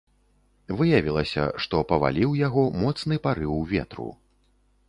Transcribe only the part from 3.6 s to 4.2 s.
ветру.